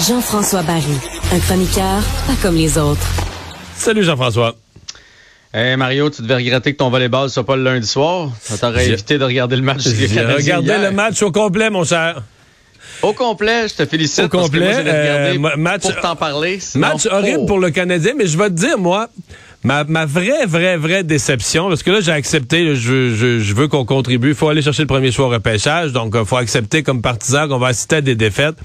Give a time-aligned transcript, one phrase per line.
[0.00, 0.82] Jean-François Barry,
[1.32, 3.06] un chroniqueur pas comme les autres.
[3.76, 4.56] Salut Jean-François.
[5.54, 8.30] Hey Mario, tu devais regretter que ton volleyball soit pas le lundi soir.
[8.40, 12.22] Ça t'aurait évité de regarder le match J'ai regardé le match au complet, mon cher.
[13.02, 14.24] Au complet, je te félicite.
[14.24, 16.58] Au complet, euh, match, pour t'en parler.
[16.74, 19.08] match horrible pour le Canadien, mais je vais te dire, moi,
[19.64, 23.68] ma, ma vraie, vraie, vraie déception, parce que là, j'ai accepté, je, je, je, veux
[23.68, 24.30] qu'on contribue.
[24.30, 27.02] Il faut aller chercher le premier choix au repêchage, donc il euh, faut accepter comme
[27.02, 28.56] partisan qu'on va assister à des défaites.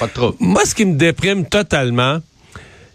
[0.00, 0.34] Pas trop.
[0.40, 2.18] Moi, ce qui me déprime totalement,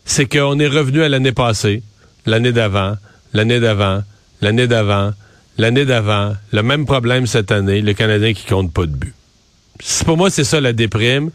[0.05, 1.83] c'est qu'on est revenu à l'année passée,
[2.25, 2.95] l'année d'avant,
[3.33, 4.01] l'année d'avant,
[4.41, 5.11] l'année d'avant,
[5.57, 9.13] l'année d'avant, le même problème cette année, le Canadien qui compte pas de but.
[10.05, 11.31] Pour moi, c'est ça la déprime.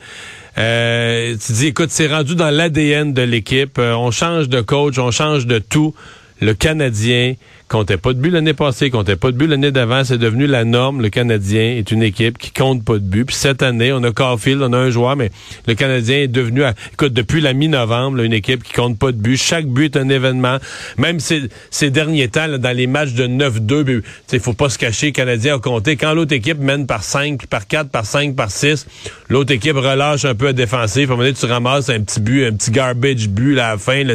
[0.59, 3.79] Euh, tu dis, écoute, c'est rendu dans l'ADN de l'équipe.
[3.79, 5.95] Euh, on change de coach, on change de tout.
[6.41, 7.35] Le Canadien
[7.69, 10.03] comptait pas de but l'année passée, comptait pas de but l'année d'avant.
[10.05, 11.03] C'est devenu la norme.
[11.03, 13.27] Le Canadien est une équipe qui compte pas de but.
[13.27, 15.31] Puis cette année, on a Caulfield, on a un joueur, mais
[15.67, 19.37] le Canadien est devenu, écoute, depuis la mi-novembre, une équipe qui compte pas de but.
[19.37, 20.59] Chaque but est un événement.
[20.97, 25.07] Même ces, ces derniers temps, dans les matchs de 9-2, il faut pas se cacher,
[25.07, 25.97] le Canadien a compté.
[25.97, 28.87] Quand l'autre équipe mène par 5, par 4, par 5, par 6,
[29.29, 31.03] l'autre équipe relâche un peu à défensif.
[31.11, 33.79] À un moment donné, tu ramasses un petit but, un petit garbage but à la
[33.79, 34.15] fin, là,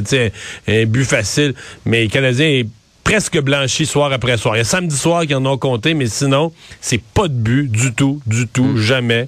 [0.68, 1.54] un but facile.
[1.86, 2.68] Mais Canadien est
[3.14, 4.56] presque blanchi soir après soir.
[4.56, 7.70] Il y a samedi soir qui en ont compté, mais sinon, c'est pas de but
[7.70, 8.78] du tout, du tout, mm.
[8.78, 9.28] jamais.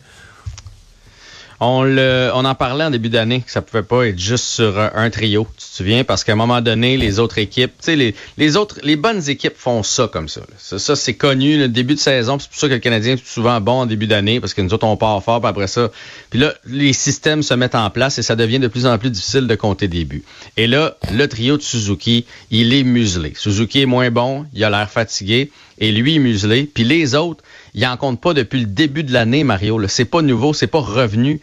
[1.59, 5.47] On, en parlait en début d'année que ça pouvait pas être juste sur un, trio,
[5.57, 8.57] tu te souviens, parce qu'à un moment donné, les autres équipes, tu sais, les, les
[8.57, 10.41] autres, les bonnes équipes font ça comme ça.
[10.57, 13.61] Ça, c'est connu, le début de saison, c'est pour ça que le Canadien est souvent
[13.61, 15.91] bon en début d'année, parce que nous autres, on part fort, puis après ça,
[16.29, 19.09] puis là, les systèmes se mettent en place et ça devient de plus en plus
[19.09, 20.23] difficile de compter des buts.
[20.57, 23.33] Et là, le trio de Suzuki, il est muselé.
[23.35, 27.85] Suzuki est moins bon, il a l'air fatigué, et lui muselé, puis les autres, il
[27.85, 29.85] en compte pas depuis le début de l'année, Mario.
[29.87, 31.41] C'est pas nouveau, c'est pas revenu.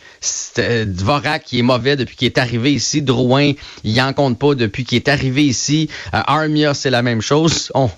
[0.59, 3.03] Euh, Dvorak, qui est mauvais depuis qu'il est arrivé ici.
[3.03, 3.53] Drouin,
[3.85, 5.89] il en compte pas depuis qu'il est arrivé ici.
[6.15, 7.71] Euh, Armia, c'est la même chose.
[7.75, 7.91] On...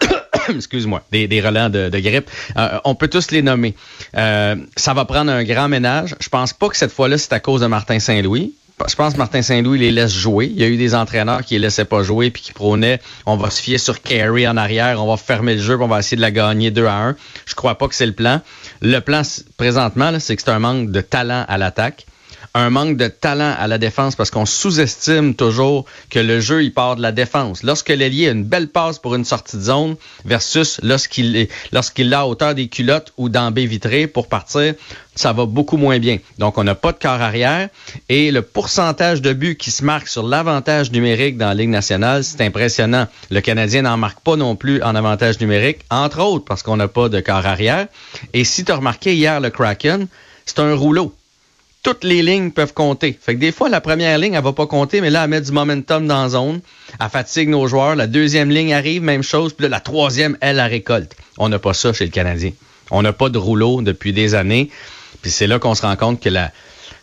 [0.48, 2.30] excuse-moi, des, des relents de, grippe.
[2.56, 3.74] Euh, on peut tous les nommer.
[4.14, 6.16] ça va prendre un grand ménage.
[6.20, 8.54] Je pense pas que cette fois-là, c'est à cause de Martin Saint-Louis
[8.88, 10.46] je pense que Martin Saint-Louis les laisse jouer.
[10.46, 13.36] Il y a eu des entraîneurs qui les laissaient pas jouer puis qui prônaient on
[13.36, 15.98] va se fier sur Carey en arrière, on va fermer le jeu, puis on va
[15.98, 17.16] essayer de la gagner 2 à 1.
[17.46, 18.40] Je crois pas que c'est le plan.
[18.80, 19.22] Le plan
[19.56, 22.06] présentement, c'est que c'est un manque de talent à l'attaque
[22.54, 26.72] un manque de talent à la défense parce qu'on sous-estime toujours que le jeu, il
[26.72, 27.62] part de la défense.
[27.62, 32.10] Lorsque l'ailier a une belle passe pour une sortie de zone versus lorsqu'il est, lorsqu'il
[32.10, 34.74] l'a à hauteur des culottes ou dans baie vitrée pour partir,
[35.14, 36.18] ça va beaucoup moins bien.
[36.38, 37.68] Donc, on n'a pas de corps arrière
[38.08, 42.24] et le pourcentage de buts qui se marque sur l'avantage numérique dans la Ligue nationale,
[42.24, 43.06] c'est impressionnant.
[43.30, 46.88] Le Canadien n'en marque pas non plus en avantage numérique, entre autres parce qu'on n'a
[46.88, 47.88] pas de corps arrière.
[48.34, 50.06] Et si tu as remarqué hier le Kraken,
[50.44, 51.14] c'est un rouleau
[51.82, 53.18] toutes les lignes peuvent compter.
[53.20, 55.40] Fait que des fois, la première ligne, elle va pas compter, mais là, elle met
[55.40, 56.60] du momentum dans la zone.
[57.00, 57.96] Elle fatigue nos joueurs.
[57.96, 59.52] La deuxième ligne arrive, même chose.
[59.52, 61.16] Puis là, la troisième, elle, la récolte.
[61.38, 62.52] On n'a pas ça chez le Canadien.
[62.90, 64.70] On n'a pas de rouleau depuis des années.
[65.22, 66.52] Puis c'est là qu'on se rend compte que la,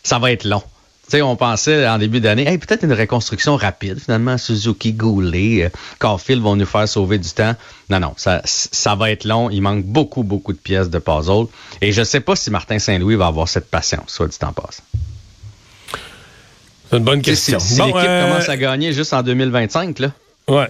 [0.02, 0.62] ça va être long
[1.10, 3.98] sais, on pensait en début d'année, hey, peut-être une reconstruction rapide.
[3.98, 7.54] Finalement, Suzuki, Goulet, euh, Caulfield vont nous faire sauver du temps.
[7.88, 9.50] Non, non, ça, ça va être long.
[9.50, 11.46] Il manque beaucoup, beaucoup de pièces de puzzle.
[11.80, 14.52] Et je ne sais pas si Martin Saint-Louis va avoir cette patience, soit du temps
[14.52, 14.82] passe.
[16.90, 17.58] C'est une bonne question.
[17.60, 20.12] Si, l'équipe euh, commence à gagner juste en 2025, là.
[20.48, 20.68] Ouais.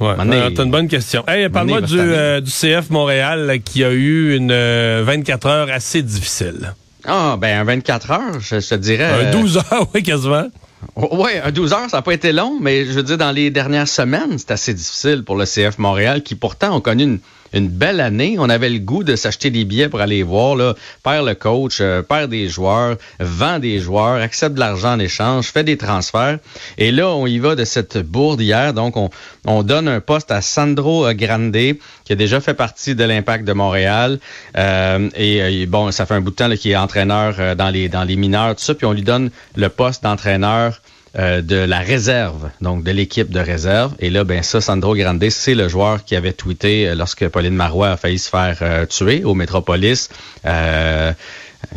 [0.00, 0.14] Ouais,
[0.54, 1.24] c'est une bonne question.
[1.26, 6.72] Hey, parle-moi du, euh, du, CF Montréal qui a eu une 24 heures assez difficile.
[7.04, 9.28] Ah, ben un 24 heures, je, te dirais.
[9.28, 10.48] Un 12 heures, oui, quasiment.
[10.96, 13.50] Oui, un 12 heures, ça n'a pas été long, mais je veux dire, dans les
[13.50, 17.20] dernières semaines, c'est assez difficile pour le CF Montréal, qui pourtant ont connu
[17.52, 18.36] une, belle année.
[18.38, 21.78] On avait le goût de s'acheter des billets pour aller voir, là, perd le coach,
[21.80, 26.38] euh, perd des joueurs, vend des joueurs, accepte de l'argent en échange, fait des transferts.
[26.78, 28.74] Et là, on y va de cette bourde hier.
[28.74, 29.08] Donc, on,
[29.46, 33.52] on donne un poste à Sandro Grande, qui a déjà fait partie de l'Impact de
[33.52, 34.18] Montréal.
[34.56, 38.16] Euh, et, bon, ça fait un bout de temps qu'il est entraîneur euh, dans les
[38.16, 38.74] mineurs, tout ça.
[38.74, 40.67] Puis on lui donne le poste d'entraîneur
[41.16, 43.94] euh, de la réserve, donc de l'équipe de réserve.
[43.98, 47.54] Et là, ben ça, Sandro Grande, c'est le joueur qui avait tweeté euh, lorsque Pauline
[47.54, 50.10] Marois a failli se faire euh, tuer au Métropolis.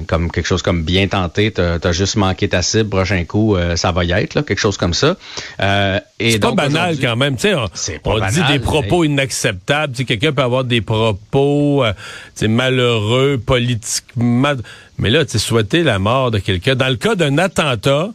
[0.06, 3.92] comme quelque chose comme bien tenté, t'as as juste manqué ta cible, prochain coup, ça
[3.92, 5.16] va y être, là, quelque chose comme ça.
[5.58, 10.44] c'est pas banal quand même, tu sais, on, dit des propos inacceptables, tu quelqu'un peut
[10.44, 11.84] avoir des propos
[12.42, 14.54] malheureux, politiquement,
[15.00, 16.76] mais là, tu souhaiter la mort de quelqu'un.
[16.76, 18.12] Dans le cas d'un attentat,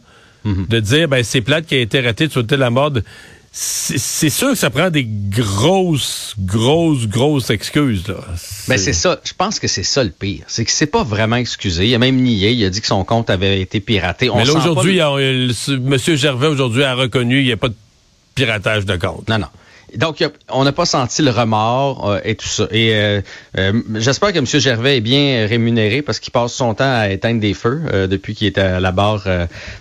[0.47, 0.65] Mhm.
[0.67, 2.91] de dire ben c'est plate qui a été raté de souhaiter la mort
[3.59, 8.07] c'est sûr que ça prend des grosses, grosses, grosses excuses.
[8.07, 8.17] Là.
[8.67, 9.19] Ben c'est ça.
[9.23, 10.43] Je pense que c'est ça le pire.
[10.47, 11.87] C'est que c'est pas vraiment excusé.
[11.87, 12.51] Il a même nié.
[12.51, 14.29] Il a dit que son compte avait été piraté.
[14.35, 15.97] Mais là, aujourd'hui, M.
[15.97, 17.75] Gervais, aujourd'hui, a reconnu qu'il n'y a pas de
[18.35, 19.27] piratage de compte.
[19.27, 19.47] Non, non.
[19.95, 22.67] Donc, on n'a pas senti le remords euh, et tout ça.
[22.71, 23.21] Et euh,
[23.57, 24.45] euh, j'espère que M.
[24.45, 28.47] Gervais est bien rémunéré parce qu'il passe son temps à éteindre des feux depuis qu'il
[28.47, 29.25] est à la barre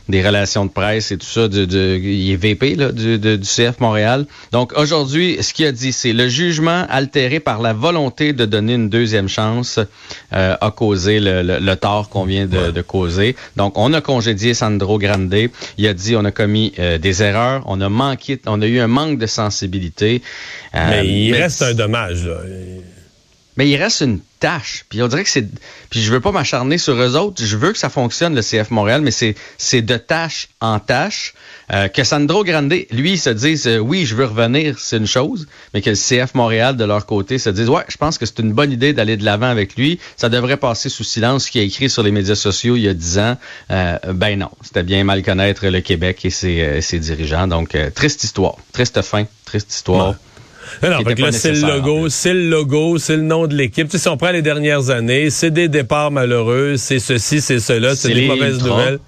[0.09, 1.49] des relations de presse et tout ça.
[1.49, 4.27] De, de il est VP là, du, du CF Montréal.
[4.53, 8.75] Donc, aujourd'hui, ce qu'il a dit, c'est le jugement altéré par la volonté de donner
[8.75, 9.81] une deuxième chance
[10.31, 13.35] a causé le, le, tort qu'on vient de, de, causer.
[13.57, 15.35] Donc, on a congédié Sandro Grande.
[15.79, 18.87] Il a dit on a commis des erreurs, on a manqué, on a eu un
[18.87, 20.19] manque de sensibilité euh,
[20.73, 22.29] mais il reste un dommage.
[23.57, 24.85] Mais il reste une tâche.
[24.89, 25.47] Puis on dirait que c'est.
[25.91, 27.43] Puis je veux pas m'acharner sur eux autres.
[27.43, 31.35] Je veux que ça fonctionne, le CF Montréal, mais c'est de tâche en tâche.
[31.73, 35.49] Euh, que Sandro Grande, lui, se dise euh, oui, je veux revenir, c'est une chose,
[35.75, 38.39] mais que le CF Montréal, de leur côté, se dise ouais, je pense que c'est
[38.39, 39.99] une bonne idée d'aller de l'avant avec lui.
[40.17, 42.89] Ça devrait passer sous silence ce qu'il a écrit sur les médias sociaux il y
[42.89, 43.37] a dix ans.
[43.69, 47.49] ben non, c'était bien mal connaître le Québec et ses, ses dirigeants.
[47.49, 50.15] Donc, triste histoire, triste fin triste histoire.
[50.83, 50.99] Non,
[51.33, 53.89] c'est le logo, c'est le logo, c'est le nom de l'équipe.
[53.89, 57.61] Tu sais, si on prend les dernières années, c'est des départs malheureux, c'est ceci, c'est
[57.61, 58.99] cela, c'est des mauvaises nouvelles.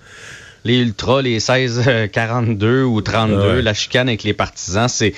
[0.65, 5.15] Les ultras, les 16, 42 ou 32, la chicane avec les partisans, c'est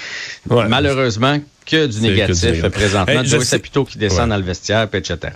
[0.49, 3.23] malheureusement que du négatif présentement.
[3.23, 5.33] Hey, sais plutôt qui descend dans le vestiaire, etc.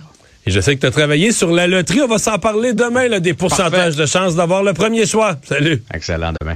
[0.47, 2.01] Et je sais que tu as travaillé sur la loterie.
[2.01, 5.37] On va s'en parler demain, là, des pourcentages de chances d'avoir le premier choix.
[5.43, 5.81] Salut.
[5.91, 6.55] Excellent, demain.